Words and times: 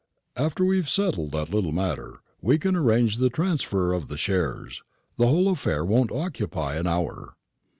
After 0.35 0.65
we've 0.65 0.89
settled 0.89 1.31
that 1.33 1.51
little 1.53 1.71
matter, 1.71 2.21
we 2.41 2.57
can 2.57 2.75
arrange 2.75 3.17
the 3.17 3.29
transfer 3.29 3.93
of 3.93 4.07
the 4.07 4.17
shares. 4.17 4.81
The 5.17 5.27
whole 5.27 5.47
affair 5.47 5.85
won't 5.85 6.11
occupy 6.11 6.73
an 6.73 6.87
hour." 6.87 7.35